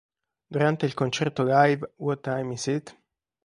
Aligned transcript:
Durante 0.49 0.87
il 0.87 0.95
concerto 0.95 1.43
live 1.45 1.93
"What 1.97 2.21
Time 2.21 2.53
is 2.53 2.65
It? 2.65 2.97